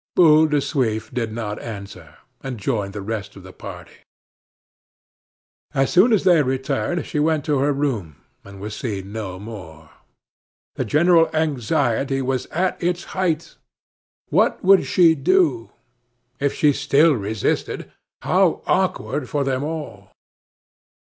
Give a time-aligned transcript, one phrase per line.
[0.15, 3.97] Boule de Suif did not answer, and joined the rest of the party.
[5.75, 9.91] As soon as they returned she went to her room, and was seen no more.
[10.73, 13.57] The general anxiety was at its height.
[14.31, 15.69] What would she do?
[16.39, 17.91] If she still resisted,
[18.23, 20.09] how awkward for them all!